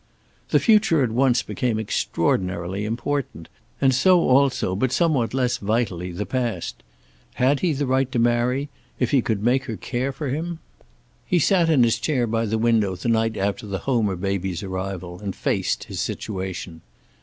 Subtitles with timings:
[0.49, 6.25] The future at once became extraordinarily important and so also, but somewhat less vitally, the
[6.25, 6.81] past.
[7.35, 8.69] Had he the right to marry,
[8.99, 10.57] if he could make her care for him?
[11.23, 15.19] He sat in his chair by the window the night after the Homer baby's arrival,
[15.19, 16.81] and faced his situation.